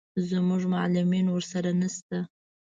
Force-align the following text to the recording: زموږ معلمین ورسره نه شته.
زموږ 0.29 0.61
معلمین 0.73 1.25
ورسره 1.29 1.71
نه 1.81 1.89
شته. 1.95 2.19